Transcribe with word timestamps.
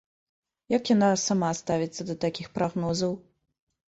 Як 0.75 0.83
яна 0.93 1.09
сама 1.23 1.49
ставіцца 1.59 2.01
да 2.09 2.15
такіх 2.25 2.47
прагнозаў? 2.55 3.13